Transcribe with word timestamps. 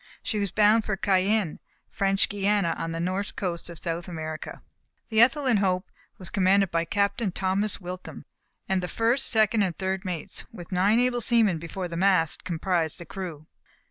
She 0.23 0.39
was 0.39 0.49
bound 0.49 0.83
for 0.83 0.97
Cayenne, 0.97 1.59
French 1.87 2.27
Guiana, 2.27 2.73
on 2.75 2.91
the 2.91 2.99
north 2.99 3.35
coast 3.35 3.69
of 3.69 3.77
South 3.77 4.07
America. 4.07 4.63
The 5.09 5.21
Ethelyn 5.21 5.57
Hope 5.57 5.91
was 6.17 6.31
commanded 6.31 6.71
by 6.71 6.85
Captain 6.85 7.31
Thomas 7.31 7.79
Witham; 7.79 8.25
and 8.67 8.81
the 8.81 8.87
first, 8.87 9.29
second 9.29 9.61
and 9.61 9.77
third 9.77 10.03
mates, 10.03 10.43
with 10.51 10.71
nine 10.71 10.99
able 10.99 11.21
seamen 11.21 11.59
before 11.59 11.87
the 11.87 11.97
mast 11.97 12.43
comprised 12.43 12.99
the 12.99 13.05
crew. 13.05 13.45